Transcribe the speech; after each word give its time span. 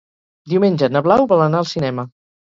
Diumenge 0.53 0.87
na 0.95 1.03
Blau 1.07 1.25
vol 1.33 1.43
anar 1.45 1.59
al 1.65 1.69
cinema. 1.73 2.07